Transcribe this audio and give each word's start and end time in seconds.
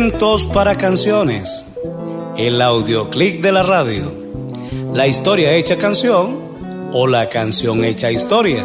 Cuentos 0.00 0.46
para 0.46 0.78
canciones. 0.78 1.66
El 2.34 2.62
audioclick 2.62 3.42
de 3.42 3.52
la 3.52 3.62
radio. 3.62 4.10
La 4.94 5.06
historia 5.06 5.52
hecha 5.52 5.76
canción 5.76 6.38
o 6.94 7.06
la 7.06 7.28
canción 7.28 7.84
hecha 7.84 8.10
historia. 8.10 8.64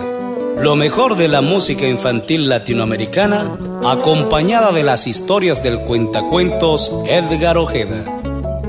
Lo 0.58 0.78
mejor 0.78 1.18
de 1.18 1.28
la 1.28 1.42
música 1.42 1.86
infantil 1.90 2.48
latinoamericana 2.48 3.52
acompañada 3.84 4.72
de 4.72 4.84
las 4.84 5.08
historias 5.08 5.62
del 5.62 5.82
cuentacuentos 5.82 6.90
Edgar 7.06 7.58
Ojeda. 7.58 8.06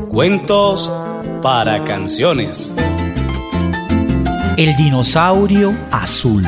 Cuentos 0.08 0.90
para 1.42 1.84
canciones. 1.84 2.74
El 4.56 4.74
dinosaurio 4.74 5.72
azul. 5.92 6.44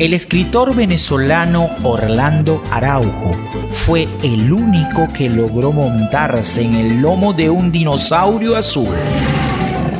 El 0.00 0.14
escritor 0.14 0.74
venezolano 0.74 1.68
Orlando 1.82 2.64
Araujo 2.70 3.36
fue 3.70 4.08
el 4.22 4.50
único 4.50 5.06
que 5.12 5.28
logró 5.28 5.72
montarse 5.72 6.62
en 6.62 6.72
el 6.72 7.02
lomo 7.02 7.34
de 7.34 7.50
un 7.50 7.70
dinosaurio 7.70 8.56
azul. 8.56 8.96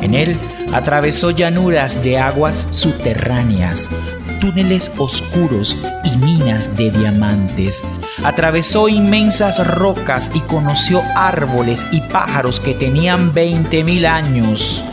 En 0.01 0.15
él 0.15 0.39
atravesó 0.73 1.29
llanuras 1.29 2.01
de 2.01 2.17
aguas 2.17 2.67
subterráneas, 2.71 3.91
túneles 4.39 4.91
oscuros 4.97 5.77
y 6.03 6.17
minas 6.17 6.75
de 6.75 6.89
diamantes. 6.89 7.85
Atravesó 8.23 8.89
inmensas 8.89 9.63
rocas 9.67 10.31
y 10.33 10.39
conoció 10.39 11.03
árboles 11.15 11.85
y 11.91 12.01
pájaros 12.01 12.59
que 12.59 12.73
tenían 12.73 13.35
20.000 13.35 14.07
años. 14.07 14.83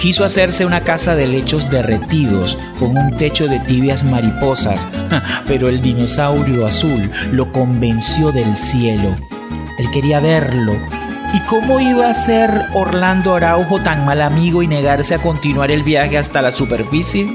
Quiso 0.00 0.24
hacerse 0.24 0.66
una 0.66 0.84
casa 0.84 1.14
de 1.16 1.26
lechos 1.26 1.70
derretidos 1.70 2.56
con 2.78 2.96
un 2.96 3.10
techo 3.16 3.48
de 3.48 3.58
tibias 3.60 4.04
mariposas, 4.04 4.86
pero 5.48 5.68
el 5.68 5.80
dinosaurio 5.80 6.66
azul 6.66 7.10
lo 7.32 7.50
convenció 7.50 8.30
del 8.30 8.56
cielo. 8.56 9.16
Él 9.78 9.90
quería 9.92 10.20
verlo. 10.20 10.74
¿Y 11.34 11.40
cómo 11.40 11.80
iba 11.80 12.08
a 12.08 12.14
ser 12.14 12.66
Orlando 12.74 13.34
Araujo 13.34 13.80
tan 13.80 14.04
mal 14.04 14.22
amigo 14.22 14.62
y 14.62 14.68
negarse 14.68 15.14
a 15.14 15.18
continuar 15.18 15.70
el 15.70 15.82
viaje 15.82 16.18
hasta 16.18 16.40
la 16.40 16.52
superficie? 16.52 17.26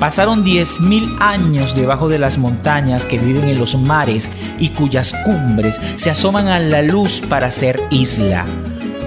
Pasaron 0.00 0.44
10.000 0.44 1.18
años 1.20 1.74
debajo 1.74 2.08
de 2.08 2.18
las 2.18 2.36
montañas 2.36 3.06
que 3.06 3.18
viven 3.18 3.44
en 3.44 3.58
los 3.58 3.76
mares 3.76 4.28
y 4.58 4.70
cuyas 4.70 5.14
cumbres 5.24 5.80
se 5.96 6.10
asoman 6.10 6.48
a 6.48 6.58
la 6.58 6.82
luz 6.82 7.22
para 7.28 7.50
ser 7.50 7.82
isla. 7.90 8.44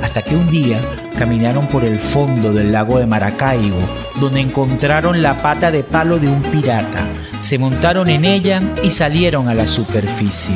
Hasta 0.01 0.21
que 0.23 0.35
un 0.35 0.47
día 0.49 0.79
caminaron 1.17 1.67
por 1.67 1.83
el 1.85 1.99
fondo 1.99 2.53
del 2.53 2.71
lago 2.71 2.99
de 2.99 3.05
Maracaibo, 3.05 3.79
donde 4.19 4.39
encontraron 4.39 5.21
la 5.21 5.37
pata 5.37 5.71
de 5.71 5.83
palo 5.83 6.19
de 6.19 6.27
un 6.27 6.41
pirata. 6.41 7.05
Se 7.39 7.57
montaron 7.57 8.09
en 8.09 8.25
ella 8.25 8.61
y 8.83 8.91
salieron 8.91 9.47
a 9.47 9.53
la 9.53 9.67
superficie. 9.67 10.55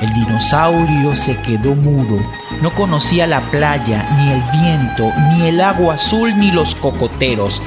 El 0.00 0.12
dinosaurio 0.14 1.16
se 1.16 1.36
quedó 1.42 1.74
mudo. 1.74 2.20
No 2.62 2.70
conocía 2.70 3.26
la 3.26 3.40
playa, 3.40 4.08
ni 4.16 4.30
el 4.30 4.42
viento, 4.62 5.12
ni 5.32 5.48
el 5.48 5.60
agua 5.60 5.94
azul, 5.94 6.36
ni 6.38 6.52
los 6.52 6.74
cocoteros. 6.76 7.60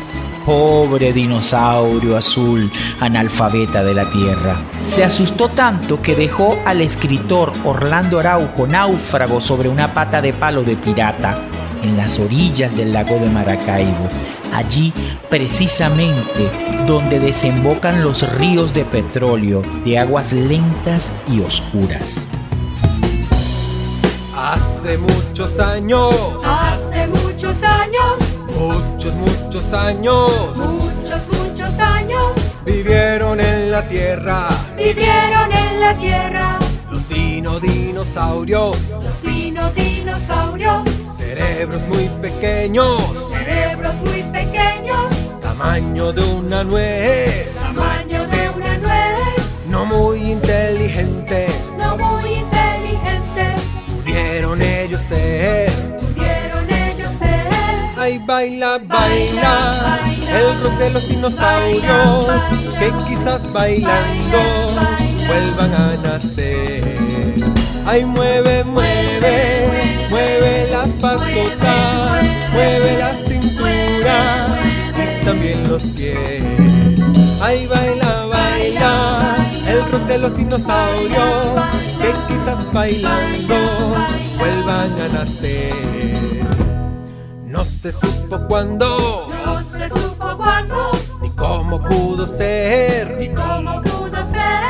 Pobre 0.46 1.14
dinosaurio 1.14 2.18
azul, 2.18 2.72
analfabeta 3.00 3.84
de 3.84 3.94
la 3.94 4.10
tierra. 4.10 4.58
Se 4.88 5.04
asustó 5.04 5.50
tanto 5.50 6.02
que 6.02 6.16
dejó 6.16 6.58
al 6.66 6.82
escritor 6.82 7.54
Orlando 7.64 8.20
Araujo 8.20 8.66
náufrago 8.66 9.40
sobre 9.40 9.70
una 9.70 9.94
pata 9.94 10.22
de 10.22 10.34
palo 10.34 10.64
de 10.64 10.76
pirata 10.76 11.38
en 11.84 11.98
las 11.98 12.20
orillas 12.20 12.76
del 12.76 12.94
lago 12.94 13.16
de 13.16 13.30
Maracaibo. 13.30 14.10
Allí 14.54 14.94
precisamente 15.30 16.50
donde 16.86 17.20
desembocan 17.20 18.04
los 18.04 18.30
ríos 18.38 18.74
de 18.74 18.84
petróleo 18.84 19.62
de 19.86 20.00
aguas 20.00 20.34
lentas 20.34 21.12
y 21.32 21.42
oscuras. 21.42 22.28
Hace 24.36 24.98
muchos 24.98 25.60
años, 25.60 26.14
Hace 26.44 27.08
muchos 27.08 27.64
años, 27.64 28.21
muchos, 28.58 29.14
muchos 29.16 29.74
años, 29.74 30.58
muchos, 30.58 31.28
muchos 31.28 31.80
años, 31.80 32.36
vivieron 32.66 33.40
en 33.40 33.72
la 33.72 33.88
tierra. 33.88 34.50
Vivieron 34.78 35.52
en 35.52 35.80
la 35.80 35.94
tierra. 35.96 36.60
Los 36.90 37.08
dino 37.08 37.60
dinosaurios, 37.60 38.78
los 38.90 39.22
dino 39.22 39.70
dinosaurios, 39.72 40.84
cerebros 41.18 41.88
muy 41.88 42.10
pequeños, 42.22 43.02
cerebros 43.30 43.96
muy 44.02 44.24
pequeños, 44.24 45.40
tamaño 45.42 46.12
de 46.12 46.22
una 46.22 46.64
nuez, 46.64 47.56
baila, 58.42 58.80
baila, 58.80 60.00
el 60.28 60.64
rock 60.64 60.78
de 60.80 60.90
los 60.90 61.08
dinosaurios, 61.08 62.26
que 62.80 62.92
quizás 63.08 63.42
bailando 63.54 64.40
vuelvan 65.28 65.72
a 65.76 65.96
nacer. 66.02 67.36
Ay, 67.86 68.04
mueve, 68.04 68.64
mueve, 68.64 70.08
mueve 70.10 70.68
las 70.72 70.90
patotas, 70.98 72.28
mueve 72.52 72.98
la 72.98 73.14
cintura 73.14 74.60
y 74.98 75.24
también 75.24 75.68
los 75.68 75.84
pies. 75.84 76.42
Ay, 77.40 77.68
baila, 77.68 78.26
baila, 78.26 79.36
el 79.68 79.92
rock 79.92 80.04
de 80.08 80.18
los 80.18 80.36
dinosaurios, 80.36 81.62
que 82.02 82.34
quizás 82.34 82.74
bailando 82.74 83.56
vuelvan 84.40 85.00
a 85.00 85.08
nacer. 85.14 86.31
No 87.62 87.66
se 87.66 87.92
supo 87.92 88.40
cuándo. 88.48 89.30
No 89.46 89.62
se 89.62 89.88
supo 89.88 90.36
cuándo. 90.36 90.90
Ni 91.22 91.30
cómo 91.30 91.80
pudo 91.80 92.26
ser. 92.26 93.16
Ni 93.20 93.32
cómo 93.32 93.84
pudo 93.84 94.26
ser. 94.26 94.64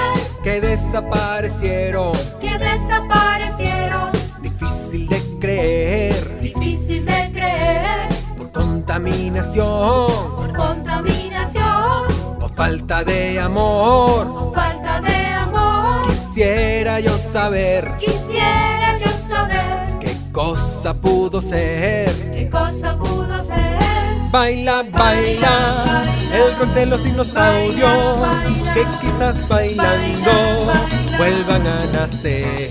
Que 0.43 0.59
desaparecieron. 0.59 2.11
que 2.41 2.57
desaparecieron. 2.57 4.09
Difícil 4.41 5.07
de 5.07 5.39
creer. 5.39 6.41
Difícil 6.41 7.05
de 7.05 7.31
creer. 7.31 8.09
Por 8.37 8.51
contaminación. 8.51 10.35
Por 10.35 10.53
contaminación. 10.53 12.07
O 12.41 12.49
falta 12.49 13.05
de 13.05 13.39
amor. 13.39 14.27
o 14.27 14.51
falta 14.53 14.99
de 14.99 15.15
amor. 15.27 16.07
Quisiera 16.09 16.99
yo 16.99 17.17
saber. 17.17 17.89
Quisiera 17.99 18.97
yo 18.97 19.10
cosa 20.31 20.93
pudo 20.93 21.41
ser. 21.41 22.09
qué 22.33 22.49
cosa 22.49 22.97
pudo 22.97 23.43
ser. 23.43 23.79
Baila, 24.31 24.83
baila, 24.91 26.03
el 26.33 26.55
rock 26.57 26.69
de 26.73 26.85
los 26.85 27.03
dinosaurios 27.03 28.17
que 28.73 28.85
quizás 29.01 29.47
bailando 29.47 30.71
vuelvan 31.17 31.67
a 31.67 31.85
nacer. 31.91 32.69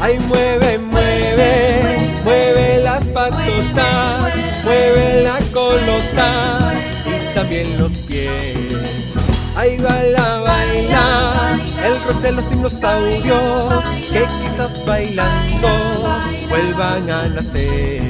Ay, 0.00 0.18
mueve, 0.26 0.78
mueve, 0.78 2.16
mueve 2.24 2.82
las 2.82 3.04
patotas, 3.08 4.34
mueve 4.64 5.22
la 5.22 5.38
colota 5.52 6.74
y 7.06 7.34
también 7.34 7.78
los 7.78 7.92
pies. 7.98 8.66
Ay, 9.56 9.78
baila, 9.78 10.40
baila, 10.40 11.60
el 11.84 12.04
rock 12.04 12.20
de 12.20 12.32
los 12.32 12.50
dinosaurios 12.50 13.84
que 14.10 14.26
quizás 14.40 14.84
bailando 14.84 16.27
vuelvan 16.58 17.10
a 17.10 17.28
nacer. 17.28 18.02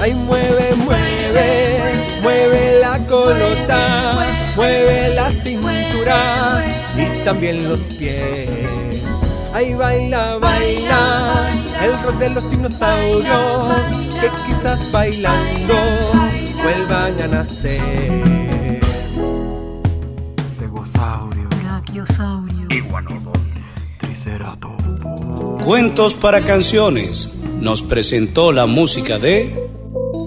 Ay, 0.00 0.14
mueve, 0.14 0.74
mueve, 0.76 2.08
mueve 2.22 2.80
la 2.80 2.98
colota, 3.06 4.26
mueve 4.54 5.14
la 5.14 5.30
cintura 5.30 6.64
y 6.96 7.24
también 7.24 7.68
los 7.68 7.80
pies. 7.98 9.02
Ay, 9.54 9.72
baila, 9.74 10.36
baila, 10.38 11.48
el 11.82 12.02
rock 12.02 12.18
de 12.18 12.30
los 12.30 12.50
dinosaurios 12.50 13.72
que 14.20 14.30
quizás 14.46 14.92
bailando 14.92 15.74
vuelvan 16.62 17.22
a 17.22 17.28
nacer. 17.28 18.80
Estegosaurio, 20.46 21.48
Brachiosaurio. 21.62 22.68
triceratopo. 23.98 25.58
Cuentos 25.64 26.14
para 26.14 26.42
canciones. 26.42 27.35
Nos 27.60 27.82
presentó 27.82 28.52
la 28.52 28.66
música 28.66 29.18
de 29.18 29.68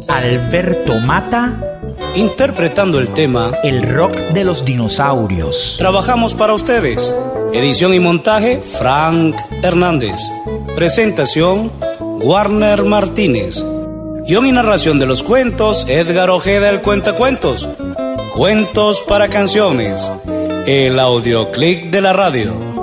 Alberto 0.08 0.94
Mata, 1.06 1.80
interpretando 2.16 3.00
el 3.00 3.10
tema 3.10 3.52
el 3.64 3.88
rock 3.88 4.14
de 4.34 4.44
los 4.44 4.66
dinosaurios. 4.66 5.76
Trabajamos 5.78 6.34
para 6.34 6.54
ustedes. 6.54 7.16
Edición 7.54 7.94
y 7.94 8.00
montaje 8.00 8.60
Frank 8.60 9.36
Hernández. 9.64 10.20
Presentación 10.76 11.72
Warner 12.00 12.84
Martínez. 12.84 13.64
Guión 14.28 14.46
y 14.46 14.52
narración 14.52 15.00
de 15.00 15.06
los 15.06 15.24
cuentos 15.24 15.86
Edgar 15.88 16.30
Ojeda 16.30 16.70
el 16.70 16.82
Cuentacuentos. 16.82 17.70
Cuentos 18.36 19.02
para 19.08 19.30
canciones. 19.30 20.12
El 20.68 21.00
audioclick 21.00 21.90
de 21.90 22.02
la 22.02 22.14
radio. 22.14 22.79